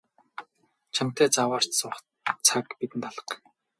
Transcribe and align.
Чамтай 0.95 1.27
заваарч 1.35 1.69
суух 1.79 1.97
цаг 2.45 2.65
бидэнд 2.79 3.05
алга. 3.09 3.33